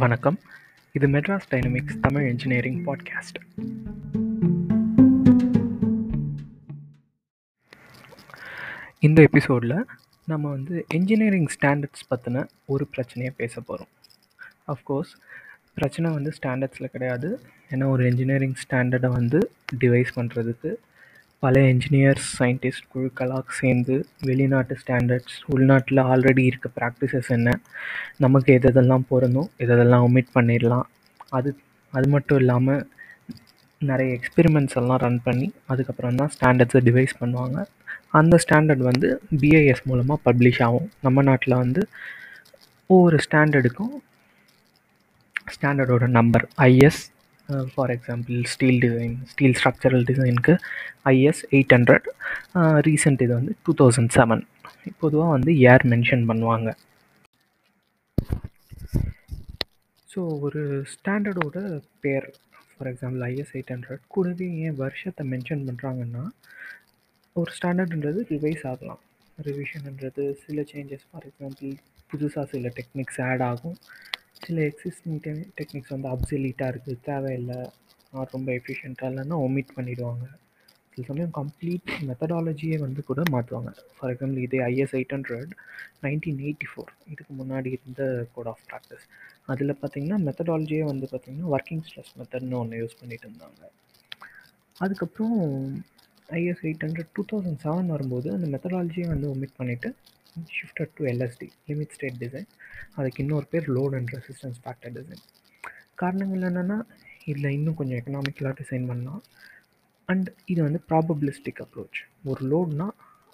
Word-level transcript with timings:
வணக்கம். 0.00 0.38
இது 0.92 1.06
Madras 1.06 1.46
dynamics 1.50 2.00
Tamil 2.00 2.28
engineering 2.28 2.86
podcast 2.86 3.38
இந்த 8.98 9.22
எபிசோடில் 9.22 9.86
நம்ம 10.26 10.48
வந்து 10.48 10.84
இன்ஜினியரிங் 10.94 11.46
ஸ்டாண்டர்ட்ஸ் 11.60 12.06
பற்றின 12.10 12.48
ஒரு 12.66 12.86
பிரச்சனையை 12.86 13.34
பேச 13.36 13.60
போகிறோம் 13.60 13.92
அஃப்கோர்ஸ் 14.68 15.12
பிரச்சனை 15.74 16.10
வந்து 16.10 16.32
ஸ்டாண்டர்ட்ஸில் 16.42 16.92
கிடையாது. 16.94 17.40
ஏன்னா 17.70 17.88
ஒரு 17.88 18.06
இன்ஜினியரிங் 18.06 18.54
ஸ்டாண்டர்டை 18.68 19.06
வந்து 19.06 19.52
டிவைஸ் 19.80 20.12
பண்ணுறதுக்கு 20.16 20.72
பல 21.42 21.60
இன்ஜினியர்ஸ் 21.72 22.26
சயின்டிஸ்ட் 22.38 22.88
குழுக்களாக 22.92 23.54
சேர்ந்து 23.58 23.94
வெளிநாட்டு 24.28 24.74
ஸ்டாண்டர்ட்ஸ் 24.80 25.36
உள்நாட்டில் 25.46 26.00
ஆல்ரெடி 26.02 26.42
இருக்க 26.44 26.68
ப்ராக்டிசஸ் 26.78 27.30
என்ன 27.36 27.54
நமக்கு 28.16 28.50
எது 28.52 28.68
எதெல்லாம் 28.70 29.04
பொருந்தும் 29.08 29.48
எதெல்லாம் 29.64 30.04
ஒமிட் 30.06 30.34
பண்ணிடலாம் 30.34 30.88
அது 31.38 31.50
அது 31.92 32.08
மட்டும் 32.08 32.38
இல்லாமல் 32.38 32.82
நிறைய 33.82 34.18
எக்ஸ்பெரிமெண்ட்ஸ் 34.18 34.76
எல்லாம் 34.80 35.00
ரன் 35.04 35.20
பண்ணி 35.22 35.48
அதுக்கப்புறம் 35.66 36.18
தான் 36.20 36.32
ஸ்டாண்டர்ட்ஸை 36.36 36.82
டிவைஸ் 36.88 37.14
பண்ணுவாங்க. 37.20 37.58
அந்த 38.18 38.34
ஸ்டாண்டர்ட் 38.44 38.84
வந்து 38.90 39.08
பிஐஎஸ் 39.40 39.84
மூலமாக 39.84 40.20
பப்ளிஷ் 40.26 40.62
ஆகும். 40.66 40.88
நம்ம 41.00 41.22
நாட்டில் 41.22 41.60
வந்து 41.64 41.82
ஒவ்வொரு 42.90 43.18
ஸ்டாண்டர்டுக்கும் 43.26 43.94
ஸ்டாண்டர்டோட 45.54 46.06
number 46.18 46.46
IS 46.68 47.02
for 47.72 47.92
example 47.96 48.36
steel 48.52 48.80
design 48.84 49.14
steel 49.32 49.56
structural 49.60 50.04
டிசைனுக்கு 50.10 50.54
ஐஎஸ் 51.12 51.42
எயிட் 51.56 51.74
ஹண்ட்ரட் 51.76 52.06
ரீசெண்ட் 52.88 53.22
இது 53.26 53.32
வந்து 53.38 53.54
டூ 53.66 53.74
தௌசண்ட் 53.80 54.12
செவன் 54.18 54.42
பொதுவாக 55.02 55.30
வந்து 55.36 55.52
ஏர் 55.72 55.84
மென்ஷன் 55.92 56.24
பண்ணுவாங்க. 56.30 56.68
ஸோ 60.08 60.20
ஒரு 60.46 60.62
ஸ்டாண்டர்டோட 60.94 61.58
பேர் 62.04 62.26
for 62.72 62.88
example 62.92 63.22
IS 63.30 63.52
eight 63.56 63.72
hundred 63.74 64.02
கூடவே 64.14 64.48
ஏன் 64.64 64.78
வருஷத்தை 64.84 65.24
மென்ஷன் 65.32 65.62
பண்ணுறாங்கன்னா 65.68 66.24
ஒரு 67.36 67.50
ஸ்டாண்டர்டுன்றது 67.58 68.20
ரிவைஸ் 68.34 68.64
ஆகலாம். 68.70 69.02
ரிவிஷன்ன்றது 69.48 70.24
சில 70.44 70.60
சேஞ்சஸ் 70.70 71.04
ஃபார் 71.10 71.26
எக்ஸாம்பிள் 71.28 71.70
புதுசாக 72.12 72.44
சில 72.52 72.72
டெக்னிக்ஸ் 72.78 73.20
ஆட் 73.28 73.44
ஆகும். 73.50 73.76
சில 74.44 74.60
எக்ஸிஸ்டிங் 74.70 75.18
டெ 75.24 75.32
டெக்னிக்ஸ் 75.58 75.92
வந்து 75.94 76.08
அப்சலீட்டாக 76.12 76.72
இருக்குது 76.72 77.02
தேவையில்லை. 77.08 77.58
ரொம்ப 78.34 78.48
எஃபிஷியண்ட்டாக 78.58 79.10
இல்லைன்னா 79.12 79.36
ஒமிட் 79.46 79.74
பண்ணிடுவாங்க. 79.76 80.24
சில 80.92 81.04
சமயம் 81.08 81.34
கம்ப்ளீட் 81.38 81.90
மெத்தடாலஜியே 82.08 82.76
வந்து 82.84 83.00
கூட 83.08 83.22
மாற்றுவாங்க. 83.34 83.70
ஃபார் 83.96 84.12
எக்ஸாம்பிள் 84.12 84.44
இதே 84.46 84.60
IS 84.70 84.94
eight 84.98 85.14
hundred 85.16 85.52
nineteen 86.04 86.40
eighty 86.46 86.68
four 86.70 86.90
இதுக்கு 87.12 87.32
முன்னாடி 87.40 87.70
இருந்த 87.76 88.02
கோட் 88.34 88.50
ஆஃப் 88.52 88.64
ப்ராக்டிஸ் 88.70 89.04
அதில் 89.52 89.78
பார்த்தீங்கன்னா 89.82 90.18
மெத்தடாலஜியே 90.28 90.82
வந்து 90.90 91.06
பார்த்திங்கன்னா 91.12 91.50
ஒர்க்கிங் 91.56 91.84
ஸ்ட்ரெஸ் 91.86 92.12
மெத்தட்னு 92.20 92.58
ஒன்று 92.62 92.80
யூஸ் 92.82 92.98
பண்ணிட்டு 93.00 93.26
இருந்தாங்க. 93.28 93.62
அதுக்கப்புறம் 94.84 95.38
IS 96.38 96.64
eight 96.66 96.84
hundred 96.86 97.12
two 97.16 97.22
thousand 97.30 97.62
seven 97.66 97.92
வரும்போது 97.94 98.28
அந்த 98.36 98.48
மெத்தடாலஜியை 98.54 99.06
வந்து 99.14 99.28
ஒமிட் 99.34 99.58
பண்ணிவிட்டு 99.60 99.90
shifted 100.56 100.94
to 100.98 101.04
LSD 101.12 101.48
limit 101.68 101.94
state 101.96 102.18
design 102.24 102.48
அதுக்கு 102.96 103.22
இன்னொரு 103.24 103.46
பேர் 103.52 103.66
load 103.76 103.96
and 103.98 104.12
resistance 104.16 104.60
factor 104.64 104.94
design 104.98 105.22
காரணங்கள் 106.02 106.46
என்னென்னா 106.50 106.78
இதில் 107.30 107.54
இன்னும் 107.56 107.78
கொஞ்சம் 107.78 107.98
எக்கனாமிக்கலாக 108.00 108.54
டிசைன் 108.62 108.88
பண்ணலாம். 108.90 109.22
அண்ட் 110.08 110.28
இது 110.52 110.60
வந்து 110.66 110.80
ப்ராபபிலிஸ்டிக் 110.90 111.60
அப்ரோச் 111.64 111.98
ஒரு 112.30 112.42
லோட்னா 112.52 112.86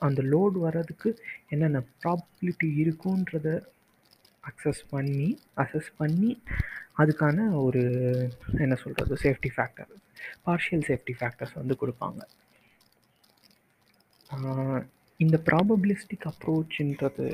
அந்த 0.06 0.22
லோடு 0.32 0.58
வர்றதுக்கு 0.64 1.10
என்னென்ன 1.48 1.80
ப்ராபபிலிட்டி 2.04 2.68
இருக்குன்றத 2.82 3.48
அக்சஸ் 4.50 4.82
பண்ணி 4.90 5.28
அசஸ் 5.62 5.90
பண்ணி 6.00 6.30
அதுக்கான 7.02 7.46
ஒரு 7.62 7.82
என்ன 8.64 8.74
சொல்கிறது 8.82 9.16
safety 9.22 9.50
factor 9.56 9.90
partial 10.46 10.84
safety 10.88 11.14
factors 11.20 11.56
வந்து 11.60 11.76
கொடுப்பாங்க. 11.80 12.20
இந்த 15.24 15.36
ப்ராபபிலிஸ்டிக் 15.44 16.26
அப்ரோச்சுன்றது 16.30 17.26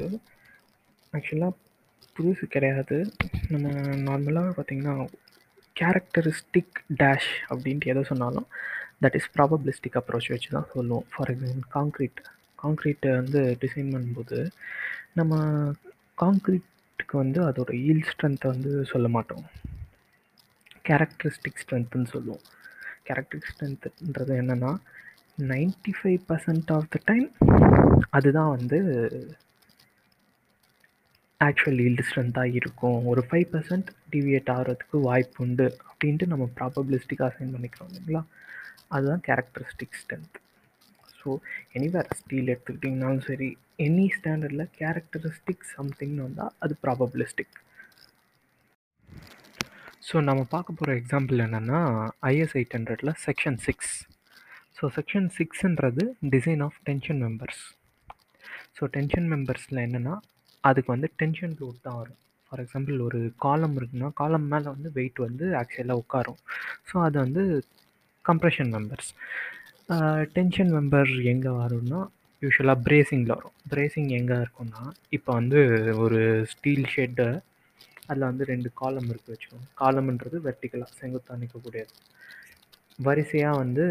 ஆக்சுவலாக 1.12 1.52
புதுசு 2.16 2.44
கிடையாது. 2.54 2.96
நம்ம 3.48 3.68
நார்மலாக 4.08 4.52
பார்த்திங்கன்னா 4.56 4.94
கேரக்டரிஸ்டிக் 5.76 6.78
டேஷ் 7.00 7.30
அப்படின்ட்டு 7.48 7.90
எதை 7.92 8.02
சொன்னாலும் 8.02 8.46
தட் 9.02 9.14
இஸ் 9.14 9.30
ப்ராபபிலிஸ்டிக் 9.36 9.98
அப்ரோச் 10.00 10.30
வச்சு 10.34 10.48
தான் 10.50 10.70
சொல்லுவோம். 10.74 11.06
ஃபார் 11.12 11.30
எக்ஸாம்பிள் 11.32 11.66
காங்க்ரீட் 11.76 12.20
காங்க்ரீட்டை 12.62 13.12
வந்து 13.20 13.40
டிசைன் 13.60 13.92
பண்ணும்போது 13.94 14.50
நம்ம 15.12 15.40
காங்க்ரீட்டுக்கு 16.22 17.16
வந்து 17.22 17.40
அதோட 17.48 17.72
ஈல் 17.88 18.06
ஸ்ட்ரென்த்தை 18.10 18.50
வந்து 18.54 18.84
சொல்ல 18.84 19.08
மாட்டோம். 19.08 19.44
கேரக்டரிஸ்டிக் 20.88 21.60
ஸ்ட்ரென்த்துன்னு 21.62 22.12
சொல்லுவோம். 22.14 22.44
கேரக்டரிஸ்டிக் 23.08 23.52
ஸ்ட்ரென்த்துன்றது 23.54 24.32
என்னென்னா 24.42 24.72
ninety 25.38 25.92
five 25.98 26.20
percent 26.28 26.70
of 26.76 26.90
the 26.94 26.98
time 27.04 27.28
அதுதான் 28.10 28.50
வந்து 28.56 28.78
ஆக்சுவல் 31.40 31.80
ஈல்டு 31.84 32.04
ஸ்ட்ரென்த்தாக 32.08 32.58
இருக்கும். 32.58 32.98
ஒரு 33.10 33.22
ஃபைவ் 33.28 33.46
பர்சன்ட் 33.52 33.88
டிவியேட் 34.12 34.50
ஆகிறதுக்கு 34.54 34.98
வாய்ப்பு 35.06 35.40
உண்டு 35.44 35.66
அப்படின்ட்டு 35.88 36.28
நம்ம 36.32 36.44
ப்ராபபிலிஸ்டிக்காக 36.58 37.30
அசைன் 37.32 37.54
பண்ணிக்கிறோம் 37.54 37.88
இல்லைங்களா? 37.90 38.22
அதுதான் 38.94 39.24
characteristic 39.28 39.98
strength 40.00 40.38
so 41.18 41.32
anywhere 41.76 42.12
steel 42.20 42.52
எடுத்துக்கிட்டிங்கனாலும் 42.52 43.26
சரி 43.28 43.48
எனி 43.86 44.06
ஸ்டாண்டர்டில் 44.16 44.64
கேரக்டரிஸ்டிக் 44.78 45.66
சம்திங்னு 45.74 46.24
வந்தால் 46.26 46.54
அது 46.64 46.74
ப்ராபபிலிஸ்டிக் 46.84 47.58
ஸோ 50.08 50.16
நம்ம 50.28 50.42
பார்க்க 50.54 50.78
போகிற 50.78 50.92
எக்ஸாம்பிள் 51.00 51.44
என்னென்னா 51.46 51.80
ஐஎஸ் 52.30 52.56
எயிட் 52.60 52.74
ஹண்ட்ரடில் 52.78 53.14
section 53.26 53.60
six 53.66 53.92
so 54.82 54.88
section 54.96 55.26
சிக்ஸுன்றது 55.38 56.04
design 56.34 56.62
of 56.64 56.78
tension 56.86 57.20
members 57.24 57.60
so 58.76 58.84
tension 58.94 59.26
மெம்பர்ஸில் 59.32 59.80
என்னென்னா 59.84 60.14
அதுக்கு 60.64 60.90
வந்து 60.94 61.08
டென்ஷன் 61.20 61.52
லோட் 61.58 61.76
தான் 61.84 61.98
வரும். 61.98 62.16
ஃபார் 62.46 62.60
எக்ஸாம்பிள் 62.62 62.96
ஒரு 63.06 63.18
காலம் 63.44 63.76
இருக்குன்னா 63.78 64.08
காலம் 64.20 64.46
மேலே 64.52 64.66
வந்து 64.74 64.88
வெயிட் 64.96 65.18
வந்து 65.26 65.44
ஆக்சுவலாக 65.60 66.02
உட்காரும். 66.02 66.40
ஸோ 66.88 66.94
அது 67.06 67.16
வந்து 67.24 67.42
கம்ப்ரெஷன் 68.24 68.70
மெம்பர்ஸ் 68.76 69.10
டென்ஷன் 70.36 70.72
மெம்பர் 70.76 71.12
எங்கே 71.32 71.52
வரும்னா 71.60 72.00
யூஸ்வலாக 72.42 72.84
பிரேசிங்கில் 72.88 73.34
வரும். 73.38 73.56
பிரேசிங் 73.72 74.10
எங்கே 74.18 74.38
இருக்கும்னா 74.44 74.82
இப்போ 75.18 75.30
வந்து 75.40 75.60
ஒரு 76.06 76.20
ஸ்டீல் 76.54 76.90
ஷெட்டு 76.94 77.28
அதில் 78.08 78.28
வந்து 78.30 78.50
ரெண்டு 78.52 78.70
காலம் 78.82 79.08
இருக்குது 79.12 79.34
வச்சுக்கோங்க. 79.34 79.68
காலம்ன்றது 79.82 80.38
வெர்டிக்கலாக 80.48 80.98
செங்குத்தாக 81.02 81.38
நிற்கக்கூடியது 81.44 81.94
வரிசையாக 83.08 83.60
வந்து 83.62 83.86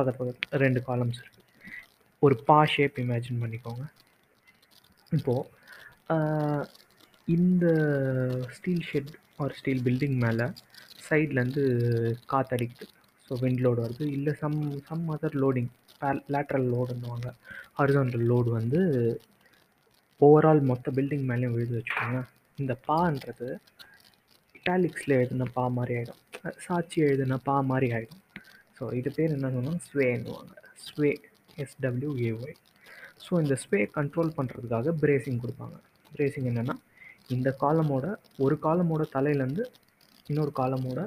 பக்கத்து 0.00 0.20
பக்கத்து 0.20 0.62
ரெண்டு 0.64 0.82
காலம்ஸ் 0.90 1.22
இருக்குது 1.22 1.38
ஒரு 2.22 2.34
பா 2.48 2.58
ஷேப் 2.74 3.00
இமேஜின் 3.02 3.42
பண்ணிக்கோங்க. 3.42 3.84
இப்போது 5.12 5.48
இந்த 7.28 7.66
ஸ்டீல் 8.56 8.86
ஷெட் 8.88 9.10
ஒரு 9.42 9.52
ஸ்டீல் 9.58 9.82
பில்டிங் 9.86 10.16
மேலே 10.24 10.46
சைட்லேருந்து 11.08 11.62
காற்றடிக்குது 12.32 12.86
ஸோ 13.26 13.36
விண்ட் 13.42 13.62
லோடு 13.64 13.80
வருது. 13.84 14.04
இல்லை 14.16 14.32
some 14.42 14.58
some 14.88 15.04
other 15.16 15.36
loading 15.42 15.70
lateral 16.34 16.68
லோடுன்னுவாங்க 16.74 17.28
horizontal 17.78 18.26
load 18.30 18.50
வந்து 18.58 18.80
ஓவரால் 20.20 20.62
மொத்த 20.70 20.92
பில்டிங் 20.96 21.26
மேலேயும் 21.30 21.54
விழுது 21.56 21.76
வச்சுக்கோங்க 21.78 22.20
இந்த 22.58 22.74
பான்றது 22.88 23.48
இட்டாலிக்ஸில் 24.58 25.14
எழுதுன 25.18 25.48
பா 25.56 25.64
மாதிரி 25.76 25.94
ஆகிடும் 25.98 26.20
சாட்சி 26.66 26.98
எழுதுன 27.06 27.38
பா 27.48 27.56
மாதிரி 27.70 27.88
ஆகிடும் 27.98 28.19
ஸோ 28.80 28.86
இது 28.98 29.08
பேர் 29.16 29.34
என்ன 29.36 29.48
சொன்னால் 29.54 29.80
ஸ்வேன்னுவாங்க. 29.86 30.52
Sway 30.84 31.08
S W A Y 31.64 32.54
so 33.24 33.32
இந்த 33.42 33.54
ஸ்வே 33.62 33.80
கண்ட்ரோல் 33.96 34.30
பண்ணுறதுக்காக 34.36 34.94
பிரேசிங் 35.02 35.40
கொடுப்பாங்க. 35.42 35.76
பிரேசிங் 36.14 36.46
என்னென்னா 36.50 36.76
இந்த 37.34 37.48
காலமோட 37.64 38.06
ஒரு 38.44 38.54
காலமோட 38.66 39.02
தலையிலேருந்து 39.16 39.64
இன்னொரு 40.30 40.52
காலமோட 40.60 41.00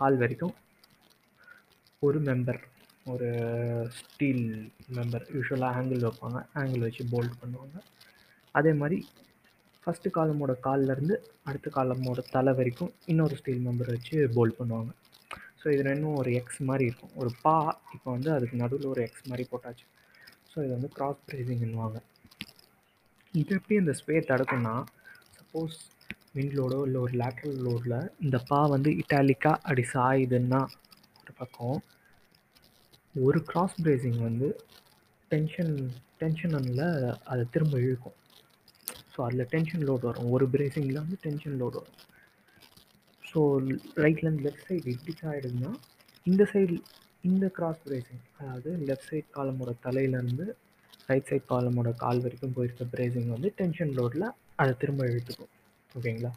கால் 0.00 0.18
வரைக்கும் 0.22 0.54
ஒரு 2.06 2.18
மெம்பர் 2.28 2.60
ஒரு 3.12 3.28
ஸ்டீல் 3.98 4.46
மெம்பர் 4.96 5.24
யூஸ்வலாக 5.36 5.78
ஆங்கிள் 5.80 6.06
வைப்பாங்க. 6.06 6.38
ஆங்கிள் 6.60 6.84
வச்சு 6.86 7.04
போல்ட் 7.14 7.36
பண்ணுவாங்க. 7.42 7.76
அதே 8.54 8.72
மாதிரி 8.82 8.98
ஃபஸ்ட்டு 9.82 10.14
காலமோட 10.18 10.52
கால்லேருந்து 10.66 11.16
அடுத்த 11.48 11.70
காலமோட 11.78 12.22
தலை 12.36 12.54
வரைக்கும் 12.60 12.92
இன்னொரு 13.12 13.34
ஸ்டீல் 13.40 13.66
மெம்பர் 13.66 13.92
வச்சு 13.94 14.16
போல்ட் 14.36 14.58
பண்ணுவாங்க. 14.60 14.92
ஸோ 15.60 15.66
இது 15.74 15.82
ரெண்டும் 15.90 16.16
ஒரு 16.20 16.30
எக்ஸ் 16.40 16.60
மாதிரி 16.68 16.84
இருக்கும். 16.88 17.14
ஒரு 17.20 17.30
பா 17.44 17.56
இப்போ 17.94 18.08
வந்து 18.16 18.30
அதுக்கு 18.36 18.60
நடுவில் 18.62 18.92
ஒரு 18.94 19.02
எக்ஸ் 19.06 19.28
மாதிரி 19.30 19.44
போட்டாச்சு. 19.52 19.86
ஸோ 20.50 20.56
இது 20.64 20.72
வந்து 20.76 20.90
கிராஸ் 20.96 21.20
ப்ரைஸிங்னுவாங்க 21.28 21.98
இது 23.34 23.50
எப்படி 23.58 23.76
இந்த 23.82 23.92
ஸ்பே 24.00 24.16
தடுக்கும்னா 24.30 24.74
சப்போஸ் 25.38 25.76
விண்ட்லோடோ 26.36 26.78
இல்லை 26.86 26.98
ஒரு 27.06 27.14
லேட்ரல் 27.22 27.58
லோடில் 27.66 27.98
இந்த 28.24 28.36
பா 28.50 28.58
வந்து 28.74 28.90
இட்டாலிக்காக 29.02 29.60
அப்படி 29.66 29.84
சாயுதுன்னா 29.94 30.60
ஒரு 31.20 31.32
பக்கம் 31.40 31.78
ஒரு 33.14 33.38
கிராஸ் 33.50 33.76
பிரேசிங் 33.84 34.20
வந்து 34.28 34.48
டென்ஷன் 35.30 35.74
டென்ஷனில் 36.20 36.84
அதை 37.30 37.42
திரும்ப 37.54 37.76
இழுக்கும். 37.86 38.16
ஸோ 39.12 39.18
அதில் 39.26 39.48
டென்ஷன் 39.54 39.84
லோடு 39.88 40.04
வரும். 40.08 40.28
ஒரு 40.36 40.46
பிரேசிங்கில் 40.54 41.02
வந்து 41.02 41.18
டென்ஷன் 41.26 41.56
லோடு 41.60 41.76
வரும். 41.80 42.00
ஸோ 43.36 43.42
ரைட்லேருந்து 44.02 44.44
லெஃப்ட் 44.44 44.66
சைடு 44.66 44.92
எப்படி 44.92 45.14
ஆகிடுதுன்னா 45.30 45.72
இந்த 46.26 46.42
சைடு 46.52 46.76
இந்த 47.24 47.46
கிராஸ் 47.56 47.82
பிரேசிங் 47.86 48.22
அதாவது 48.38 48.70
லெஃப்ட் 48.88 49.08
சைட் 49.10 49.28
காலமோட 49.36 49.70
தலையிலேருந்து 49.86 50.46
ரைட் 51.08 51.28
சைட் 51.30 51.44
காலமோட 51.50 51.88
கால் 52.02 52.22
வரைக்கும் 52.24 52.54
போயிருக்க 52.56 52.84
பிரேசிங் 52.92 53.28
வந்து 53.34 53.48
டென்ஷன் 53.60 53.92
லோடில் 53.98 54.26
அதை 54.62 54.72
திரும்ப 54.82 55.02
இழுத்துக்கும். 55.10 55.50
ஓகேங்களா? 55.98 56.30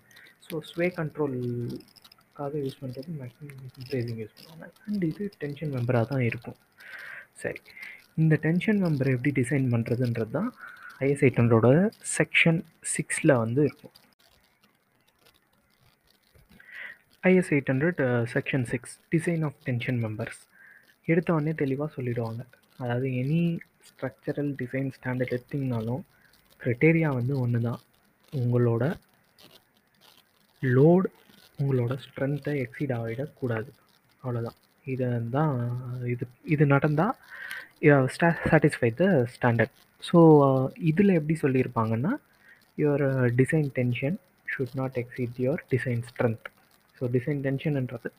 ஸோ 0.45 0.59
ஸ்வே 0.69 0.87
கண்ட்ரோலுக்காக 0.97 2.51
யூஸ் 2.65 2.79
பண்ணுறது 2.81 3.09
மேக்ஸிமம் 3.21 3.87
பிரேசிங் 3.89 4.19
யூஸ் 4.23 4.35
பண்ணுவாங்க. 4.37 4.67
அண்ட் 4.87 5.05
இது 5.11 5.29
டென்ஷன் 5.43 5.71
மெம்பராக 5.77 6.05
தான் 6.11 6.25
இருக்கும். 6.29 6.57
சரி. 7.43 7.61
இந்த 8.17 8.35
டென்ஷன் 8.47 8.81
மெம்பரை 8.85 9.13
எப்படி 9.17 9.33
டிசைன் 9.41 9.67
பண்ணுறதுன்றது 9.75 10.33
தான் 10.37 10.51
ஐஎஸ்ஐ 11.07 11.29
எயிட் 11.29 11.97
செக்ஷன் 12.17 12.61
சிக்ஸில் 12.95 13.39
வந்து 13.43 13.63
இருக்கும். 13.69 13.95
IS 17.23 17.51
eight 17.55 17.69
hundred 17.71 18.01
section 18.33 18.65
six 18.71 18.93
design 19.13 19.43
of 19.47 19.57
tension 19.65 19.99
members 20.03 20.41
எடுத்த 21.07 21.29
உடனே 21.35 21.53
தெளிவாக 21.61 21.89
சொல்லிடுவாங்க. 21.95 22.41
அதாவது 22.79 23.07
எனி 23.21 23.41
ஸ்ட்ரக்சரல் 23.87 24.51
டிசைன் 24.61 24.89
ஸ்டாண்டர்ட் 24.97 25.33
எடுத்திங்கனாலும் 25.35 26.03
க்ரிட்டேரியா 26.61 27.09
வந்து 27.19 27.33
ஒன்று 27.43 27.59
தான் 27.67 27.81
உங்களோட 28.33 28.83
லோடு 30.63 31.09
உங்களோட 31.59 31.93
ஸ்ட்ரென்த்தை 32.05 32.53
எக்ஸீட் 32.63 32.93
ஆகிடக்கூடாது. 32.97 33.69
அவ்வளோதான் 34.23 34.57
இது 34.85 35.07
தான் 35.37 35.53
இது 36.13 36.25
இது 36.53 36.63
நடந்தால் 36.73 37.15
ஸ்டா 38.13 38.29
சாட்டிஸ்ஃபை 38.49 38.89
த 39.01 39.05
ஸ்டாண்டர்ட் 39.35 39.75
ஸோ 40.03 40.17
இதில் 40.91 41.17
எப்படி 41.17 41.35
சொல்லியிருப்பாங்கன்னா 41.43 42.13
your 42.77 43.03
design 43.41 43.69
tension 43.77 44.17
should 44.47 44.75
not 44.81 44.97
exceed 45.03 45.37
your 45.45 45.63
design 45.73 46.01
strength 46.09 46.47
so 46.99 47.05
design 47.15 47.41
டென்ஷன்ன்றது 47.47 48.09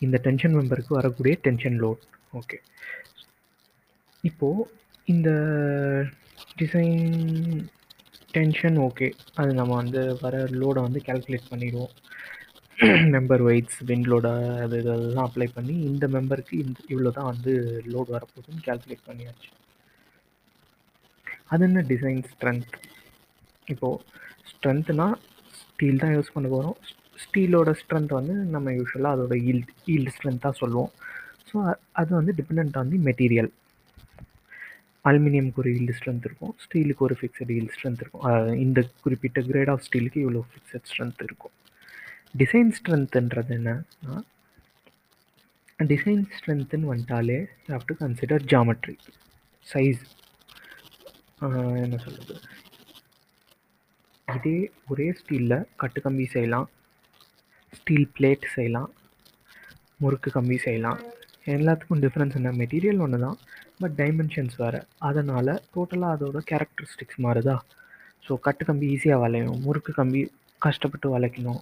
இந்த 0.00 0.16
டென்ஷன் 0.26 0.56
மெம்பருக்கு 0.58 0.98
வரக்கூடிய 0.98 1.34
டென்ஷன் 1.46 1.78
லோட் 1.84 2.04
ஓகே 2.40 2.58
இப்போது 4.24 4.62
இந்த 5.08 5.30
டிசைன் 6.60 7.02
டென்ஷன் 8.34 8.78
ஓகே 8.86 9.08
அது 9.40 9.50
நம்ம 9.58 9.72
வந்து 9.82 10.00
வர 10.22 10.36
லோடை 10.60 10.80
வந்து 10.86 11.00
கேல்குலேட் 11.08 11.50
பண்ணிடுவோம். 11.50 11.92
மெம்பர் 13.14 13.42
வெயிட்ஸ் 13.48 13.78
விண்ட் 13.88 14.08
லோட 14.12 14.28
அது 14.64 14.78
இதெல்லாம் 14.82 15.26
அப்ளை 15.28 15.48
பண்ணி 15.56 15.74
இந்த 15.90 16.04
மெம்பருக்கு 16.14 16.54
இந்த 16.64 16.78
இவ்வளோ 16.92 17.10
தான் 17.18 17.30
வந்து 17.32 17.52
லோட் 17.92 18.10
வரப்போகுதுன்னு 18.14 18.66
கேல்குலேட் 18.68 19.06
பண்ணியாச்சு. 19.08 19.50
அது 21.52 21.64
என்ன 21.68 21.84
டிசைன் 21.92 22.20
ஸ்ட்ரென்த் 22.32 22.74
இப்போது 23.66 24.00
ஸ்ட்ரென்த்னா 24.50 25.06
ஸ்டீல் 25.62 26.02
தான் 26.02 26.14
யூஸ் 26.16 26.34
பண்ண 26.34 26.48
போகிறோம் 26.54 26.78
ஸ்டீலோட 27.22 27.70
ஸ்ட்ரென்த் 27.80 28.12
வந்து 28.18 28.34
நம்ம 28.54 28.72
யூஸ்வலாக 28.78 29.14
அதோட 29.16 29.34
ஈல்ட் 29.50 29.72
ஈல்டு 29.94 30.12
ஸ்ட்ரென்த்தாக 30.16 30.54
சொல்லுவோம். 30.62 30.90
ஸோ 31.48 31.56
அது 32.00 32.10
வந்து 32.18 32.32
டிபெண்ட் 32.40 32.78
ஆன் 32.80 32.90
தி 32.94 33.00
மெட்டீரியல் 33.08 33.50
அலுமினியம்க்கு 35.08 35.60
ஒரு 35.62 35.70
ஈல்டு 35.78 35.94
ஸ்ட்ரென்த் 35.96 36.26
இருக்கும். 36.28 36.52
ஸ்டீலுக்கு 36.64 37.04
ஒரு 37.06 37.16
ஃபிக்ஸட் 37.20 37.52
ஈல்டு 37.56 37.72
ஸ்ட்ரென்த் 37.76 38.02
இருக்கும். 38.04 38.24
இந்த 38.64 38.78
குறிப்பிட்ட 39.04 39.40
கிரேட் 39.50 39.72
ஆஃப் 39.72 39.84
ஸ்டீலுக்கு 39.86 40.20
இவ்வளோ 40.24 40.42
ஃபிக்ஸட் 40.52 40.88
ஸ்ட்ரென்த் 40.90 41.24
இருக்கும். 41.28 41.54
டிசைன் 42.42 42.70
ஸ்ட்ரென்த்துன்றது 42.78 43.52
என்னன்னா 43.58 44.16
டிசைன் 45.92 46.24
ஸ்ட்ரென்த்துன்னு 46.36 46.90
வந்துட்டாலே 46.92 47.38
you 47.66 47.70
have 47.74 47.86
to 47.90 47.96
consider 48.02 48.44
geometry 48.52 48.96
size 49.66 50.02
என்ன 51.84 51.96
சொல்கிறது 52.04 52.34
இதே 54.28 54.58
ஒரே 54.90 55.06
ஸ்டீலில் 55.20 55.56
கட்டு 55.80 55.98
கம்பி 56.04 56.26
செய்யலாம். 56.34 56.68
ஸ்டீல் 57.78 58.08
பிளேட் 58.16 58.46
செய்யலாம் 58.56 58.90
முறுக்கு 60.02 60.28
கம்பி 60.36 60.56
செய்யலாம். 60.66 61.00
எல்லாத்துக்கும் 61.56 62.02
டிஃப்ரென்ஸ் 62.04 62.36
என்ன? 62.38 62.50
மெட்டீரியல் 62.60 63.02
ஒன்று 63.04 63.18
தான் 63.24 63.38
பட் 63.82 63.94
டைமென்ஷன்ஸ் 64.00 64.56
வேறு. 64.62 64.80
அதனால் 65.08 65.52
டோட்டலாக 65.74 66.16
அதோட 66.16 66.40
கேரக்டரிஸ்டிக்ஸ் 66.50 67.20
மாறுதா? 67.26 67.56
ஸோ 68.26 68.34
கட்டு 68.46 68.64
கம்பி 68.68 68.86
ஈஸியாக 68.94 69.22
வளையும் 69.24 69.58
முறுக்கு 69.66 69.92
கம்பி 70.00 70.20
கஷ்டப்பட்டு 70.66 71.08
வளைக்கணும். 71.14 71.60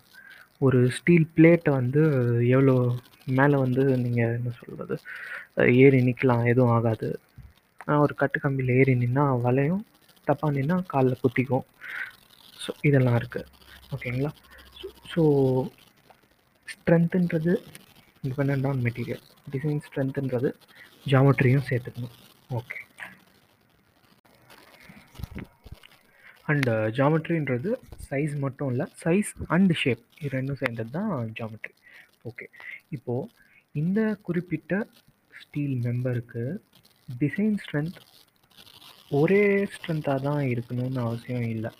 ஒரு 0.67 0.81
ஸ்டீல் 0.97 1.27
பிளேட்டை 1.37 1.71
வந்து 1.81 2.03
எவ்வளோ 2.55 2.77
மேலே 3.39 3.57
வந்து 3.65 3.83
நீங்கள் 4.05 4.35
என்ன 4.39 4.51
சொல்கிறது 4.61 4.97
ஏறி 5.83 5.99
நிற்கலாம் 6.09 6.45
எதுவும் 6.53 6.73
ஆகாது. 6.77 7.09
ஒரு 8.05 8.15
கட்டு 8.21 8.39
கம்பியில் 8.45 8.73
ஏறி 8.81 8.95
நின்னா 9.03 9.25
வளையும் 9.47 9.83
தப்பாக 10.27 10.53
நின்னா 10.59 10.77
காலில் 10.93 11.21
குத்திக்கும். 11.23 11.65
ஸோ 12.65 12.73
இதெல்லாம் 12.89 13.19
இருக்குது 13.21 13.49
ஓகேங்களா 13.95 14.33
ஸோ 15.13 15.23
ஸ்ட்ரென்த்துன்றது 16.73 17.53
டிபெண்ட் 18.27 18.67
ஆன் 18.71 18.83
மெட்டீரியல் 18.87 19.23
டிசைன் 19.55 19.83
ஸ்ட்ரென்த்துன்றது 19.87 20.51
ஜாமெட்ரியும் 21.13 21.69
சேர்த்துக்கணும். 21.71 22.17
ஓகே 22.59 22.79
அண்டு 26.51 26.73
ஜாமெட்ரின்றது 26.99 27.71
சைஸ் 28.09 28.35
மட்டும் 28.45 28.71
இல்லை 28.73 28.87
சைஸ் 29.03 29.31
அண்ட் 29.55 29.73
ஷேப் 29.83 30.03
இது 30.23 30.33
ரெண்டும் 30.37 30.61
சேர்ந்தது 30.63 30.93
தான் 30.97 31.13
ஜாமெட்ரி 31.39 31.75
ஓகே 32.31 32.47
இப்போது 32.97 33.31
இந்த 33.81 34.01
குறிப்பிட்ட 34.27 34.73
ஸ்டீல் 35.41 35.77
மெம்பருக்கு 35.87 36.43
டிசைன் 37.23 37.57
ஸ்ட்ரென்த் 37.63 38.01
ஒரே 39.21 39.43
ஸ்ட்ரென்த்தாக 39.75 40.25
தான் 40.27 40.43
இருக்கணும்னு 40.53 41.01
அவசியம் 41.07 41.47
இல்லை. 41.55 41.71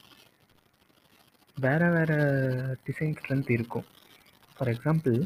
வேறு 1.57 1.89
வேறு 1.97 2.17
டிசைன் 2.87 3.17
ஸ்ட்ரென்த் 3.21 3.51
இருக்கும். 3.57 3.87
ஃபார் 4.63 4.75
எக்ஸாம்பிள் 4.75 5.17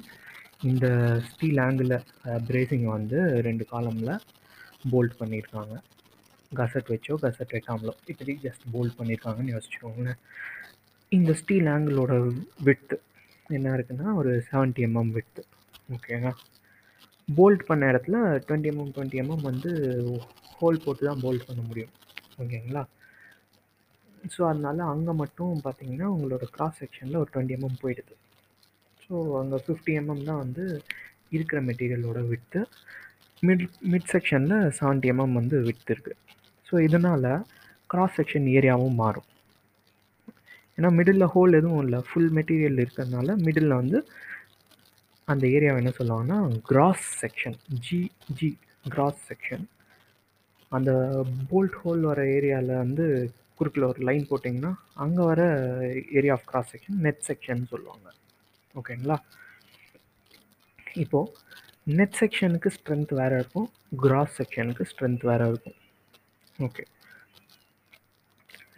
இந்த 0.69 0.87
ஸ்டீல் 1.27 1.59
ஆங்கிள் 1.65 1.91
பிரேசிங் 2.49 2.87
வந்து 2.94 3.19
ரெண்டு 3.47 3.65
காலமில் 3.73 4.12
போல்ட் 4.93 5.17
பண்ணியிருக்காங்க 5.19 5.75
கசட் 6.53 6.88
வச்சோ 6.93 7.15
கசட் 7.25 7.53
வைக்காமலோ 7.56 7.93
இப்படி 8.12 8.35
ஜஸ்ட் 8.47 8.65
போல்ட் 8.75 8.97
பண்ணியிருக்காங்கன்னு 9.00 9.53
யோசிச்சுக்கோங்களேன். 9.55 10.19
இந்த 11.12 11.33
ஸ்டீல் 11.41 11.69
ஆங்கிளோட 11.75 12.12
விட்த்து 12.69 12.97
என்ன 13.59 13.77
இருக்குன்னா 13.77 14.17
ஒரு 14.21 14.33
செவன்ட்டி 14.50 14.87
எம்எம் 14.88 15.12
விட்த்து 15.19 15.43
ஓகேங்க 15.97 16.31
போல்ட் 17.29 17.69
பண்ண 17.71 17.91
இடத்துல 17.93 18.19
டுவெண்ட்டி 18.49 18.71
எம்எம் 18.73 18.93
டுவெண்ட்டி 18.97 19.23
எம்எம் 19.25 19.47
வந்து 19.50 19.73
ஹோல் 20.59 20.85
போட்டு 20.85 21.09
தான் 21.11 21.25
போல்ட் 21.25 21.49
பண்ண 21.49 21.62
முடியும் 21.71 21.94
ஓகேங்களா 22.43 22.85
ஸோ 24.37 24.43
அதனால் 24.52 24.90
அங்கே 24.93 25.14
மட்டும் 25.25 25.64
பார்த்தீங்கன்னா 25.66 26.09
உங்களோட 26.14 26.47
கிராஸ் 26.57 26.81
செக்ஷனில் 26.83 27.23
ஒரு 27.25 27.31
டுவெண்ட்டி 27.35 27.59
எம்எம் 27.59 27.83
போயிடுது. 27.85 28.14
ஸோ 29.08 29.16
அங்கே 29.40 29.58
ஃபிஃப்டி 29.64 29.92
எம்எம் 30.00 30.26
தான் 30.28 30.42
வந்து 30.44 30.64
இருக்கிற 31.36 31.58
மெட்டீரியலோட 31.68 32.20
விட்டு 32.32 32.60
மிட் 33.42 33.64
மிட் 33.92 34.10
செக்ஷனில் 34.14 34.56
செவன்ட்டி 34.78 35.10
எம்எம் 35.12 35.38
வந்து 35.40 35.56
விட்டு 35.68 35.90
இருக்குது 35.94 36.20
ஸோ 36.68 36.75
இதனால் 36.86 37.28
கிராஸ் 37.90 38.16
செக்ஷன் 38.18 38.46
ஏரியாவும் 38.56 38.98
மாறும். 39.02 39.28
ஏன்னா 40.78 40.88
மிடில் 40.98 41.26
ஹோல் 41.34 41.58
எதுவும் 41.60 41.82
இல்லை. 41.84 41.98
ஃபுல் 42.08 42.32
மெட்டீரியல் 42.38 42.80
இருக்கிறதுனால 42.82 43.36
மிடில் 43.46 43.78
வந்து 43.80 43.98
அந்த 45.28 45.44
ஏரியாவை 45.56 45.78
என்ன 45.82 45.92
சொல்லுவாங்கன்னா 45.98 46.38
cross 46.70 47.06
section 47.22 47.56
G 47.86 48.00
G 48.38 48.50
cross 48.94 49.22
section 49.30 49.64
அந்த 50.72 50.90
போல்ட் 51.50 51.78
ஹோல் 51.82 52.02
வர 52.10 52.20
ஏரியாவில் 52.36 52.80
வந்து 52.84 53.04
குறுக்கில் 53.58 53.88
ஒரு 53.90 54.00
லைன் 54.08 54.28
போட்டிங்கன்னா 54.30 54.72
அங்கே 55.04 55.22
வர 55.30 55.42
area 56.18 56.34
of 56.36 56.46
cross 56.50 56.70
section 56.75 57.00
net 57.06 57.25
section 57.30 57.62
சொல்லுவாங்க. 57.72 58.06
ஓகேங்களா 58.76 59.16
இப்போது 61.02 61.33
நெட் 61.99 62.16
செக்ஷனுக்கு 62.21 62.68
ஸ்ட்ரென்த் 62.76 63.12
வேறு 63.21 63.35
இருக்கும் 63.38 63.68
கிராஸ் 64.04 64.37
செக்ஷனுக்கு 64.38 64.85
ஸ்ட்ரென்த் 64.90 65.25
வேறு 65.30 65.45
இருக்கும். 65.50 65.76
ஓகே 66.59 66.85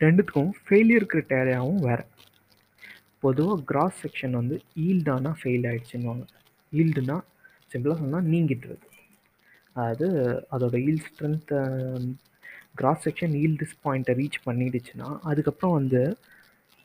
ரெண்டுத்துக்கும் 0.01 0.53
ஃபெயிலியர் 0.65 1.09
கிரிட்டேரியாவும் 1.13 1.81
வேறு. 1.89 2.05
பொதுவாக 3.25 3.63
கிராஸ் 3.71 4.01
செக்ஷன் 4.03 4.39
வந்து 4.41 4.57
ஈல்டானா 4.87 5.31
ஃபெயில் 5.41 5.67
ஆகிடுச்சுன்னுவாங்க 5.71 6.27
ஈல்டுனா 6.73 7.17
சிம்பிளாக 7.73 7.99
சொன்னால் 8.03 8.29
நீங்கிட்டுருது 8.33 8.87
அதாவது 9.77 10.07
அதோட 10.55 10.77
ஈல்ட் 10.87 11.09
ஸ்ட்ரென்த்தை 11.09 11.61
கிராஸ் 12.75 13.05
செக்ஷன் 13.07 13.35
ஈல்டிஸ் 13.43 13.77
பாயிண்ட்டை 13.85 14.15
ரீச் 14.21 14.39
பண்ணிடுச்சுன்னா 14.47 15.09
அதுக்கப்புறம் 15.31 15.77
வந்து 15.79 16.03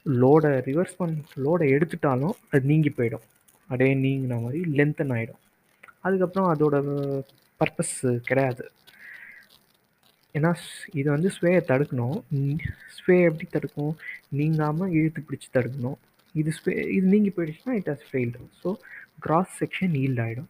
லோடை 0.06 0.52
ரிவர்ஸ் 0.68 0.98
பண் 1.00 1.16
லோடை 1.46 1.66
எடுத்துட்டாலும் 1.76 2.36
அது 2.52 2.64
நீங்கி 2.72 2.92
போயிடும். 2.98 3.26
அப்படியே 3.70 3.94
நீங்கின 4.06 4.38
மாதிரி 4.46 4.62
லென்த்தன் 4.78 5.14
ஆகிடும் 5.18 5.42
அதுக்கப்புறம் 6.06 6.50
அதோட 6.54 6.76
பர்பஸ் 7.62 7.98
கிடையாது. 8.30 8.64
ஏன்னா 10.38 10.52
இது 11.00 11.08
வந்து 11.16 11.30
ஸ்வேயை 11.36 11.62
தடுக்கணும். 11.70 12.18
ஸ்வே 12.98 13.16
எப்படி 13.30 13.46
தடுக்கும்? 13.56 13.94
நீங்காமல் 14.40 14.94
இழுத்து 14.98 15.22
பிடிச்சி 15.28 15.50
தடுக்கணும். 15.58 15.98
இது 16.42 16.52
ஸ்வே 16.58 16.74
இது 16.98 17.06
நீங்கி 17.14 17.32
போயிடுச்சுன்னா 17.36 17.76
it 17.80 17.90
has 17.92 18.06
failed 18.10 18.44
so 18.62 18.70
cross 19.26 19.56
section 19.62 19.96
yield 20.04 20.22
ஆகிடும் 20.26 20.50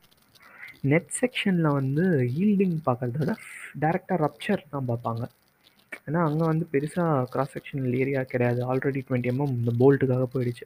நெட் 0.91 1.11
செக்ஷனில் 1.21 1.75
வந்து 1.79 2.03
ஈல்டிங் 2.43 2.77
பார்க்குறத 2.87 3.17
விட 3.21 3.33
டேரெக்டாக 3.83 4.17
ரப்ச்சர் 4.25 4.63
தான் 4.73 4.87
பார்ப்பாங்க. 4.91 5.23
ஏன்னா 6.07 6.21
அங்கே 6.27 6.45
வந்து 6.51 6.65
பெருசாக 6.73 7.27
கிராஸ் 7.33 7.53
செக்ஷனல் 7.55 7.97
ஏரியா 8.03 8.21
கிடையாது. 8.31 8.59
ஆல்ரெடி 8.71 9.01
டுவெண்ட்டி 9.07 9.31
எம்எம் 9.33 9.53
இந்த 9.59 9.71
போல்ட்டுக்காக 9.81 10.25
போயிடுச்சு. 10.33 10.65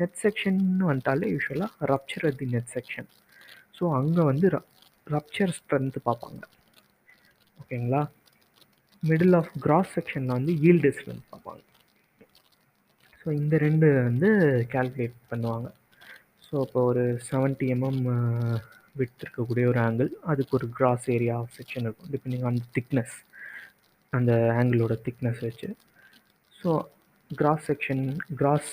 நெட் 0.00 0.16
செக்ஷன்னு 0.22 0.86
வந்துட்டாலே 0.90 1.26
யூஸ்வலாக 1.32 1.88
rupture 1.92 2.24
at 2.28 2.38
the 2.42 2.48
net 2.54 2.70
section 2.76 3.08
so 3.78 3.84
அங்கே 3.98 4.22
வந்து 4.30 4.46
ரப்ச்சர் 5.14 5.52
ஸ்ட்ரென்த்து 5.58 6.00
பார்ப்பாங்க. 6.08 6.42
ஓகேங்களா? 7.60 8.02
மிடில் 9.02 9.36
ஆஃப் 9.40 9.52
கிராஸ் 9.64 9.92
செக்ஷனில் 9.96 10.36
வந்து 10.38 10.52
ஈல்டு 10.68 10.90
ஸ்ட்ரென்த் 10.96 11.26
பார்ப்பாங்க. 11.32 11.62
ஸோ 13.20 13.28
இந்த 13.40 13.54
ரெண்டு 13.66 13.86
வந்து 14.08 14.28
கால்குலேட் 14.74 15.16
பண்ணுவாங்க. 15.30 15.68
ஸோ 16.46 16.54
இப்போ 16.66 16.80
ஒரு 16.90 17.02
செவன்ட்டி 17.30 17.66
எம்எம் 17.74 18.02
விட் 19.00 19.20
இருக்கக்கூடிய 19.24 19.64
ஒரு 19.72 19.80
ஆங்கிள் 19.86 20.10
அதுக்கு 20.30 20.54
ஒரு 20.58 20.66
கிராஸ் 20.78 21.06
ஏரியா 21.16 21.36
செக்ஷன் 21.58 21.84
இருக்கும். 21.86 22.10
டிபெண்டிங் 22.14 22.46
ஆன் 22.50 22.58
திக்னஸ் 22.76 23.16
அந்த 24.12 24.32
ஆங்கிளோட 24.58 24.94
திக்னஸ் 25.06 25.42
வச்சு. 25.46 25.68
So 26.60 26.70
cross 27.30 27.66
section 27.70 28.04
cross 28.40 28.72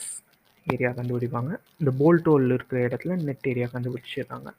area 0.67 0.89
கண்டுபிடிப்பாங்க. 0.99 1.51
இந்த 1.81 1.91
போல்ட் 1.99 2.29
ஹோல் 2.29 2.47
இருக்கிற 2.55 2.79
இடத்துல 2.87 3.15
நெட் 3.27 3.49
ஏரியா 3.51 3.67
கண்டுபிடிச்சிடுறாங்க. 3.73 4.49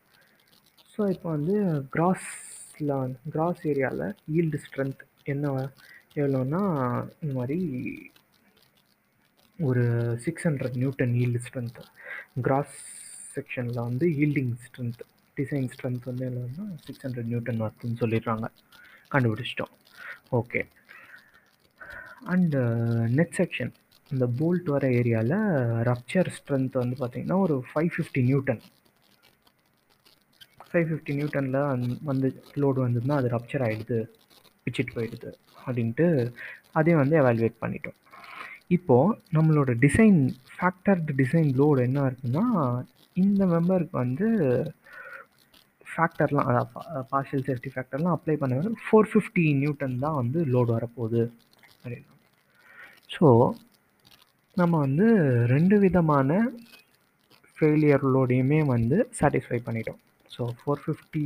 ஸோ 0.93 1.01
இப்போ 1.15 1.29
வந்து 1.37 1.57
கிராஸில் 1.95 2.93
வந்து 3.03 3.19
கிராஸ் 3.35 3.63
ஏரியாவில் 3.73 4.07
ஈல்டு 4.37 4.61
ஸ்ட்ரென்த் 4.67 5.03
என்ன 5.33 5.53
எவ்வளோன்னா 6.21 6.63
இந்த 7.23 7.33
மாதிரி 7.39 7.59
ஒரு 9.59 9.85
six 10.25 10.47
hundred 10.49 10.79
newton 10.83 11.15
yield 11.23 11.41
strength 11.47 11.85
cross 12.47 12.77
செக்ஷனில் 13.37 13.81
வந்து 13.89 14.07
ஈல்டிங் 14.23 14.55
ஸ்ட்ரென்த் 14.67 15.03
டிசைன் 15.37 15.69
ஸ்ட்ரென்த் 15.75 16.09
வந்து 16.11 16.25
எவ்வளோன்னா 16.29 16.67
சிக்ஸ் 16.87 17.05
ஹண்ட்ரட் 17.07 17.31
நியூட்டன் 17.33 17.63
வருதுன்னு 17.65 18.01
சொல்லிடுறாங்க. 18.03 18.47
கண்டுபிடிச்சிட்டோம். 19.15 19.75
ஓகே 20.31 20.61
அண்டு 22.26 22.61
நெட் 23.09 23.37
செக்ஷன் 23.38 23.73
இந்த 24.11 24.26
போல்ட் 24.38 24.69
வர 24.71 24.87
ஏரியாவில் 24.90 25.38
ரப்ச்சர் 25.83 26.28
ஸ்ட்ரென்த் 26.37 26.81
வந்து 26.83 26.97
பார்த்திங்கன்னா 27.00 27.38
ஒரு 27.38 27.57
five 27.73 27.90
fifty 27.97 28.23
newton 28.23 28.62
five 30.71 30.88
fifty 30.88 31.12
நியூட்டனில் 31.14 31.61
வந்து 32.05 32.28
லோடு 32.55 32.78
வந்ததுன்னா 32.85 33.14
அது 33.14 33.28
ரப்ச்சர் 33.28 33.64
ஆகிடுது 33.67 33.99
பிச்சிட்டு 34.64 34.95
போயிடுது 34.95 35.31
அப்படின்ட்டு 35.67 36.07
அதையும் 36.73 37.00
வந்து 37.00 37.17
எவாலுவேட் 37.21 37.61
பண்ணிட்டோம். 37.61 37.99
இப்போது 38.69 39.17
நம்மளோட 39.33 39.71
டிசைன் 39.78 40.19
ஃபேக்டர்டு 40.55 41.14
டிசைன் 41.17 41.50
லோடு 41.59 41.81
என்ன 41.81 42.11
இருக்குன்னா 42.11 42.45
இந்த 43.17 43.45
மெம்பருக்கு 43.47 43.90
வந்து 43.90 44.28
ஃபேக்டர்லாம் 45.99 46.49
அதாவது 46.50 47.05
பார்ஷியல் 47.12 47.45
சேஃப்டி 47.47 47.71
ஃபேக்டர்லாம் 47.75 48.17
அப்ளை 48.17 48.37
பண்ண 48.43 48.75
ஃபோர் 48.87 49.09
ஃபிஃப்டி 49.12 49.45
நியூட்டன் 49.62 49.97
தான் 50.05 50.19
வந்து 50.21 50.40
லோடு 50.55 50.71
வரப்போகுது. 50.76 51.23
அப்படின்னா. 51.78 52.12
ஸோ 53.14 53.28
நம்ம 54.57 54.75
வந்து 54.87 55.07
ரெண்டு 55.55 55.76
விதமான 55.85 56.31
ஃபெயிலியர் 57.57 58.05
லோடையுமே 58.14 58.61
வந்து 58.75 58.97
சாட்டிஸ்ஃபை 59.19 59.59
பண்ணிட்டோம். 59.67 60.00
ஸோ 60.35 60.45
ஃபோர் 60.59 60.83
ஃபிஃப்டி 60.85 61.25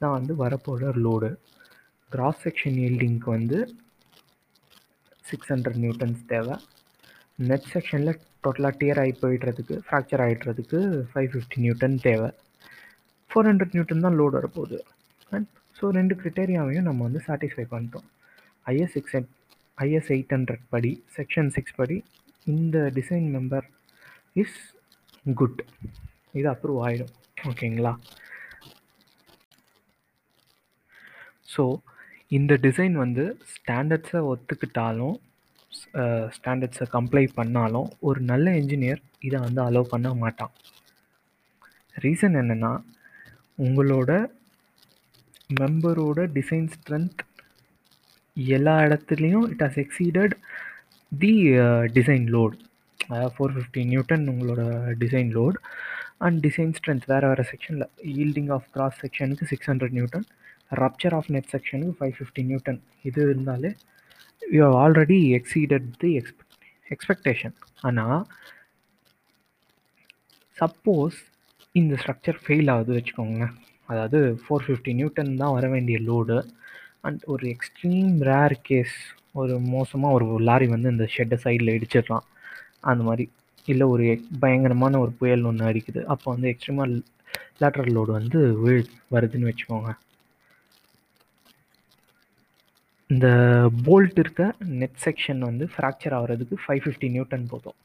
தான் 0.00 0.14
வந்து 0.18 0.32
வரப்போகிற 0.42 0.92
லோடு 1.06 1.30
கிராஸ் 2.10 2.42
செக்ஷன் 2.46 2.78
ஈல்டிங்க்கு 2.86 3.30
வந்து 3.36 3.58
சிக்ஸ் 5.24 5.50
ஹண்ட்ரட் 5.52 5.80
நியூட்டன்ஸ் 5.84 6.22
தேவை. 6.32 6.56
நெட் 7.50 7.68
செக்ஷனில் 7.74 8.18
டோட்டலாக 8.44 8.74
டியர் 8.80 9.00
ஆகி 9.02 9.14
போயிடுறதுக்கு 9.22 9.76
ஃப்ராக்சர் 9.86 10.22
ஆகிடுறதுக்கு 10.24 10.78
ஃபைவ் 11.10 11.30
ஃபிஃப்டி 11.34 11.58
நியூட்டன் 11.64 11.96
தேவை. 12.08 12.30
ஃபோர் 13.32 13.48
ஹண்ட்ரட் 13.50 13.74
நியூட்டன் 13.76 14.04
தான் 14.06 14.18
லோடு 14.20 14.34
வரப்போகுது. 14.38 14.78
அண்ட் 15.34 15.48
ஸோ 15.76 15.90
ரெண்டு 15.98 16.14
க்ரிட்டேரியாவையும் 16.20 16.88
நம்ம 16.88 17.04
வந்து 17.08 17.20
சாட்டிஸ்ஃபை 17.28 17.64
பண்ணிட்டோம். 17.74 18.08
IS 18.72 18.94
six 18.96 19.14
IS 19.84 20.10
eight 20.14 20.34
hundred 20.36 20.64
படி 20.74 20.92
செக்ஷன் 21.16 21.48
சிக்ஸ் 21.56 21.76
படி 21.80 21.96
இந்த 22.46 22.76
டிசைன் 22.98 23.26
மெம்பர் 23.36 23.66
இஸ் 24.42 24.58
குட் 25.40 25.60
இது 26.38 26.48
அப்ரூவ் 26.54 26.80
ஆகிடும் 26.86 27.14
ஓகேங்களா 27.50 27.92
ஸோ 31.54 31.64
இந்த 32.38 32.52
டிசைன் 32.66 32.94
வந்து 33.04 33.24
ஸ்டாண்டர்ட்ஸை 33.54 34.20
ஒத்துக்கிட்டாலும் 34.32 35.16
ஸ்டாண்டர்ட்ஸை 36.36 36.86
கம்ப்ளை 36.94 37.24
பண்ணாலும் 37.38 37.88
ஒரு 38.08 38.20
நல்ல 38.30 38.46
இன்ஜினியர் 38.60 39.00
இதை 39.28 39.38
வந்து 39.46 39.60
அலோவ் 39.66 39.92
பண்ண 39.92 40.08
மாட்டான். 40.22 40.52
ரீசன் 42.04 42.38
என்னென்னா 42.42 42.72
உங்களோட 43.58 44.10
மெம்பரோட 45.50 46.20
டிசைன் 46.36 46.68
ஸ்ட்ரென்த் 46.74 47.22
எல்லா 48.54 48.74
இடத்துலையும் 48.86 49.46
it 49.52 49.64
has 49.64 49.80
exceeded 49.82 50.34
the 51.12 51.32
design 51.92 52.26
load 52.28 52.54
அதாவது 53.00 53.32
ஃபோர் 53.36 53.54
ஃபிஃப்டி 53.56 53.82
நியூட்டன் 53.84 54.24
உங்களோட 54.28 54.62
design 54.98 55.30
load 55.30 55.58
and 56.18 56.38
design 56.46 56.72
strength 56.72 57.06
வேறு 57.08 57.28
வேறு 57.28 57.44
செக்ஷனில் 57.50 57.86
ஈல்டிங் 58.16 58.50
ஆஃப் 58.50 58.66
கிராஸ் 58.72 59.00
செக்ஷனுக்கு 59.00 59.46
six 59.46 59.70
hundred 59.70 59.96
newton 59.98 60.26
rupture 60.76 61.14
of 61.14 61.30
net 61.30 61.50
செக்ஷனுக்கு 61.50 61.96
ஃபைவ் 61.98 62.14
ஃபிஃப்டி 62.18 62.42
நியூட்டன் 62.42 62.80
இது 63.04 63.22
இருந்தாலே 63.30 63.70
you 64.52 64.60
have 64.64 64.78
already 64.84 65.18
exceeded 65.38 65.88
the 66.00 66.10
expect 66.20 66.56
expectation 66.90 67.54
ஆனால் 67.80 68.22
சப்போஸ் 70.56 71.18
இந்த 71.74 71.94
ஸ்ட்ரக்சர் 72.00 72.38
ஃபெயில் 72.42 72.70
ஆகுது 72.72 72.92
வச்சுக்கோங்களேன் 72.96 73.52
அதாவது 73.88 74.18
ஃபோர் 74.42 74.64
ஃபிஃப்டி 74.66 74.92
நியூட்டன் 74.98 75.38
தான் 75.42 75.54
வர 75.56 75.66
வேண்டிய 75.74 75.98
லோடு 76.08 76.36
அண்ட் 77.06 77.22
ஒரு 77.24 77.44
எக்ஸ்ட்ரீம் 77.54 78.10
ரேர் 78.28 78.56
கேஸ் 78.68 78.96
ஒரு 79.34 79.54
மோசமாக 79.74 80.16
ஒரு 80.16 80.26
லாரி 80.48 80.66
வந்து 80.74 80.92
இந்த 80.94 81.06
ஷெட்டை 81.14 81.38
சைடில் 81.44 81.74
இடிச்சிடலாம். 81.76 82.26
அந்த 82.90 83.02
மாதிரி. 83.08 83.24
இல்லை 83.68 83.86
ஒரு 83.94 84.04
பயங்கரமான 84.42 85.00
ஒரு 85.04 85.12
புயல் 85.20 85.46
ஒன்று 85.50 85.68
அடிக்குது. 85.70 86.00
அப்போ 86.12 86.26
வந்து 86.34 86.50
எக்ஸ்ட்ரீமாக 86.52 86.88
லேட்ரல் 87.62 87.92
லோடு 87.96 88.12
வந்து 88.20 88.38
விழு 88.64 88.82
வருதுன்னு 89.14 89.50
வச்சுக்கோங்க. 89.50 89.90
இந்த 93.10 93.26
போல்ட் 93.86 94.18
இருக்க 94.22 94.42
நெட் 94.80 95.00
செக்ஷன் 95.06 95.42
வந்து 95.48 95.64
ஃப்ராக்சர் 95.74 96.14
ஆகிறதுக்கு 96.18 96.56
ஃபைவ் 96.64 96.82
ஃபிஃப்டி 96.84 97.08
நியூட்டன் 97.16 97.50
போதும். 97.52 97.78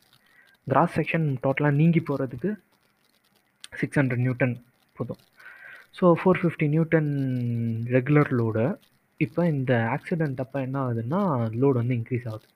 கிராஸ் 0.67 0.95
செக்ஷன் 0.99 1.27
டோட்டலாக 1.43 1.79
நீங்கி 1.81 2.01
போகிறதுக்கு 2.09 2.51
சிக்ஸ் 3.73 3.99
ஹண்ட்ரட் 3.99 4.23
நியூட்டன் 4.25 4.55
போதும். 4.97 5.21
So 5.97 6.05
four 6.19 6.39
fifty 6.41 6.67
newton 6.73 7.11
regular 7.95 8.31
load 8.39 8.65
இப்போ 9.19 9.41
இந்த 9.53 9.73
ஆக்சிடெண்ட் 9.95 10.41
அப்போ 10.43 10.57
என்ன 10.67 10.77
ஆகுதுன்னா 10.85 11.19
லோடு 11.61 11.77
வந்து 11.81 11.97
இன்க்ரீஸ் 11.99 12.27
ஆகுது. 12.31 12.47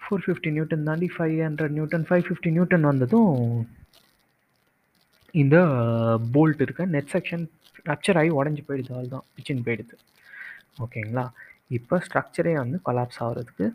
ஃபோர் 0.00 0.24
ஃபிஃப்டி 0.24 0.50
நியூட்டன் 0.56 0.86
தாண்டி 0.88 1.08
five 1.16 1.36
hundred 1.46 1.74
newton 1.76 2.06
five 2.08 2.24
fifty 2.26 2.50
newton 2.56 2.88
வந்ததும் 2.90 3.32
இந்த 5.34 5.56
போல்ட் 6.34 6.62
இருக்க 6.64 6.82
நெட் 6.94 7.12
செக்ஷன் 7.14 7.44
ஸ்ட்ரக்சர் 7.78 8.18
ஆகி 8.20 8.30
உடஞ்சி 8.38 8.62
போயிடுது 8.68 8.94
அவள் 8.94 9.12
தான் 9.14 9.26
பிச்சின் 9.34 9.64
போயிடுது. 9.66 9.96
ஓகேங்களா 10.84 11.24
இப்போ 11.78 11.96
ஸ்ட்ரக்சரே 12.06 12.54
வந்து 12.62 12.78
கொலாப்ஸ் 12.86 13.20
ஆகிறதுக்கு 13.26 13.66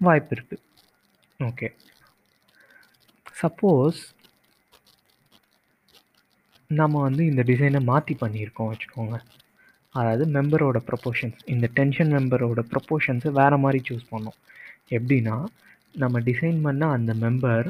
வாய்ப்பு 0.00 0.34
இருக்குது 0.36 0.62
ஓகே 1.40 1.68
சப்போஸ் 3.44 3.98
நம்ம 6.70 7.00
வந்து 7.06 7.22
இந்த 7.30 7.42
டிசைனை 7.48 7.80
மாற்றி 7.88 8.14
பண்ணியிருக்கோம் 8.20 8.70
வச்சுக்கோங்க. 8.70 9.16
அதாவது 9.94 10.24
மெம்பரோட 10.36 10.78
ப்ரப்போர்ஷன்ஸ் 10.86 11.42
இந்த 11.54 11.66
டென்ஷன் 11.78 12.12
மெம்பரோட 12.16 12.60
ப்ரப்போர்ஷன்ஸை 12.70 13.30
வேறு 13.40 13.56
மாதிரி 13.64 13.80
சூஸ் 13.88 14.06
பண்ணோம். 14.12 14.38
எப்படின்னா 14.96 15.36
நம்ம 16.02 16.20
டிசைன் 16.28 16.58
பண்ண 16.66 16.84
அந்த 16.96 17.12
மெம்பர் 17.24 17.68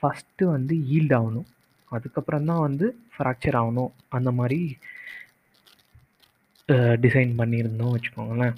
ஃபஸ்ட்டு 0.00 0.50
வந்து 0.54 0.74
ஈல்ட் 0.96 1.14
ஆகணும். 1.18 1.48
அதுக்கப்புறம் 1.92 2.48
தான் 2.50 2.64
வந்து 2.66 2.86
ஃப்ராக்சர் 3.14 3.58
ஆகணும். 3.62 3.92
அந்த 4.16 4.32
மாதிரி 4.40 4.60
டிசைன் 7.04 7.32
பண்ணியிருந்தோம் 7.40 7.94
வச்சுக்கோங்களேன். 7.94 8.56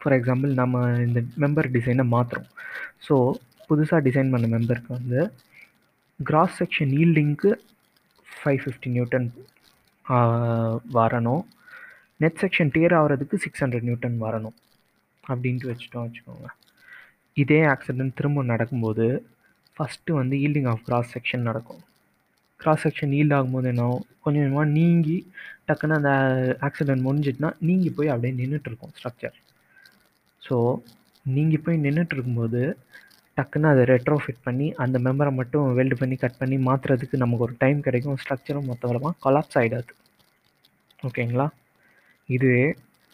ஃபார் 0.00 0.16
எக்ஸாம்பிள் 0.18 0.52
நம்ம 0.62 0.82
இந்த 1.06 1.20
மெம்பர் 1.44 1.72
டிசைனை 1.76 2.06
மாற்றுறோம் 2.16 2.50
ஸோ 3.06 3.16
புதுசாக 3.70 4.00
டிசைன் 4.08 4.32
பண்ண 4.34 4.46
மெம்பருக்கு 4.54 4.92
வந்து 4.98 5.20
கிராஸ் 6.20 6.56
செக்ஷன் 6.60 6.92
ஈல்டிங்க்கு 7.00 7.50
ஃபைவ் 8.28 8.60
ஃபிஃப்டி 8.64 8.90
நியூட்டன் 8.96 9.28
வரணும். 10.98 11.42
நெட் 12.20 12.40
செக்ஷன் 12.42 12.72
டியர் 12.74 12.96
ஆகிறதுக்கு 13.00 13.36
சிக்ஸ் 13.44 13.62
ஹண்ட்ரட் 13.64 13.86
நியூட்டன் 13.88 14.18
வரணும். 14.24 14.56
அப்படின்ட்டு 15.24 15.70
வச்சுட்டோம் 15.70 16.06
வச்சுக்கோங்க. 16.06 16.48
இதே 17.36 17.60
ஆக்சிடென்ட் 17.74 18.16
திரும்ப 18.18 18.42
நடக்கும்போது 18.52 19.06
ஃபஸ்ட்டு 19.76 20.18
வந்து 20.20 20.36
ஈல்டிங் 20.44 20.68
ஆஃப் 20.72 20.82
கிராஸ் 20.88 21.12
செக்ஷன் 21.16 21.46
நடக்கும். 21.50 21.82
கிராஸ் 22.60 22.82
செக்ஷன் 22.86 23.12
ஈல்ட் 23.18 23.34
ஆகும்போது 23.36 23.68
என்ன 23.72 23.84
கொஞ்சம் 24.24 24.42
கொஞ்சமாக 24.42 24.68
நீங்கி 24.78 25.16
டக்குன்னு 25.68 25.98
அந்த 26.00 26.12
ஆக்சிடென்ட் 26.66 27.04
முடிஞ்சிட்டுனா 27.06 27.50
நீங்கி 27.68 27.90
போய் 27.98 28.12
அப்படியே 28.14 28.32
நின்றுட்டுருக்கும் 28.40 28.94
ஸ்ட்ரக்சர் 28.98 29.36
ஸோ 30.42 30.56
நீங்கி 31.26 31.58
போய் 31.64 31.82
நின்றுட்டு 31.86 32.14
இருக்கும்போது 32.16 32.62
டக்குன்னு 33.36 33.68
அதை 33.72 33.82
ரெட்ரோ 33.92 34.16
ஃபிட் 34.22 34.44
பண்ணி 34.46 34.66
அந்த 34.84 34.96
மெம்பரை 35.06 35.32
மட்டும் 35.40 35.66
வெல்டு 35.78 35.96
பண்ணி 36.00 36.16
கட் 36.22 36.40
பண்ணி 36.40 36.56
மாற்றுறதுக்கு 36.68 37.22
நமக்கு 37.22 37.46
ஒரு 37.46 37.54
டைம் 37.62 37.78
கிடைக்கும். 37.86 38.18
ஸ்ட்ரக்சரும் 38.22 38.68
மொத்தவரமாக 38.70 39.14
கொலாப்ஸ் 39.24 39.58
ஆகிடாது 39.60 39.92
ஓகேங்களா 41.08 41.46
இது 42.28 42.50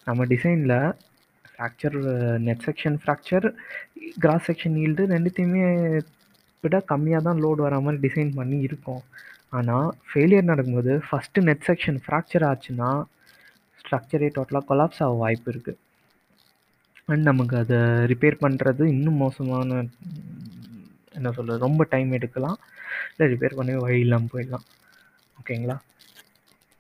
நம்ம 0.06 0.24
டிசைனில் 0.32 0.78
fracture 1.50 1.96
net 2.46 2.64
section 2.66 2.96
fracture 3.02 3.46
cross 4.22 4.46
section 4.48 4.76
yield 4.84 5.04
ரெண்டுத்தையுமே 5.14 5.64
விட 6.64 6.76
கம்மியாக 6.90 7.24
தான் 7.28 7.40
லோடு 7.44 7.60
வர 7.66 7.76
மாதிரி 7.84 8.00
டிசைன் 8.06 8.32
பண்ணி 8.38 8.58
இருக்கும். 8.68 9.02
ஆனால் 9.56 9.88
ஃபெயிலியர் 10.08 10.50
நடக்கும்போது 10.50 10.94
ஃபஸ்ட்டு 11.08 11.44
நெட் 11.48 11.66
செக்ஷன் 11.68 11.98
ஃப்ராக்சர் 12.04 12.46
ஆச்சுன்னா 12.50 12.90
ஸ்ட்ரக்சரே 13.80 14.28
டோட்டலாக 14.36 14.64
கொலாப்ஸ் 14.70 15.02
ஆக 15.06 15.16
வாய்ப்பு 15.22 15.48
இருக்குது 15.52 15.78
அண்ட் 17.08 17.22
நமக்கு 17.22 17.54
அதை 17.56 17.78
ரிப்பேர் 18.12 18.42
பண்ணுறது 18.44 18.84
இன்னும் 18.84 19.20
மோசமான 19.24 19.76
என்ன 21.16 21.28
சொல்கிறது 21.32 21.64
ரொம்ப 21.66 21.82
டைம் 21.92 22.10
எடுக்கலாம். 22.12 22.58
இல்லை 23.10 23.26
ரிப்பேர் 23.32 23.58
பண்ணவே 23.58 23.80
வழி 23.84 23.98
இல்லாமல் 24.00 24.32
போயிடலாம். 24.32 24.66
ஓகேங்களா 25.40 25.76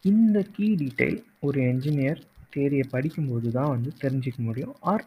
இந்த 0.04 0.38
கீ 0.56 0.66
டீட்டெயில் 0.82 1.20
ஒரு 1.40 1.60
என்ஜினியர் 1.60 2.20
தேரியை 2.56 2.84
படிக்கும்போது 2.90 3.48
தான் 3.50 3.72
வந்து 3.74 3.92
தெரிஞ்சிக்க 4.02 4.38
முடியும். 4.38 4.74
Or 4.80 5.04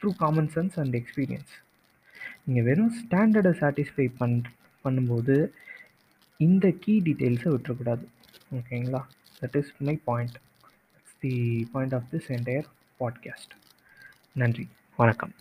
through 0.00 0.10
common 0.22 0.50
sense 0.56 0.76
and 0.82 0.96
experience 1.00 1.54
நீங்கள் 2.44 2.66
வெறும் 2.70 2.92
ஸ்டாண்டர்டை 3.00 3.54
சாட்டிஸ்ஃபை 3.62 4.08
பண் 4.18 4.36
பண்ணும்போது 4.84 5.36
இந்த 6.40 6.66
கீ 6.82 6.94
டீட்டெயில்ஸை 7.06 7.50
விட்டுறக்கூடாது. 7.54 8.04
ஓகேங்களா 8.58 9.02
that 9.40 9.56
is 9.62 9.72
my 9.88 9.96
point 10.10 10.36
the 11.24 11.34
point 11.72 11.96
of 11.98 12.10
this 12.14 12.28
entire 12.38 12.68
podcast 13.00 13.54
நன்றி. 14.32 14.68
வணக்கம். 14.96 15.32